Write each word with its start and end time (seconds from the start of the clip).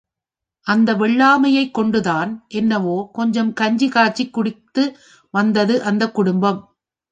அதன் 0.67 0.99
வெள்ளாமை 0.99 1.51
யைக் 1.55 1.73
கொண்டு 1.73 2.01
தான் 2.01 2.31
என்னவோ 2.53 2.97
கொஞ்சம் 3.13 3.53
கஞ்சி 3.53 3.89
காய்ச்சிக் 3.89 4.33
குடித்து 4.33 4.85
வந்தது 5.33 5.83
அந்தக் 5.83 6.15
குடும்பம். 6.15 6.61